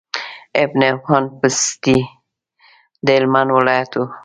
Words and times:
ابن 0.61 0.81
حبان 0.93 1.23
بستي 1.39 1.99
د 3.05 3.07
هلمند 3.17 3.49
ولايت 3.57 3.91
وو 3.95 4.05